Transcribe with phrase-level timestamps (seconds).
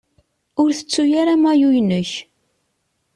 [0.61, 2.11] Ur tettu ara amayu-inek.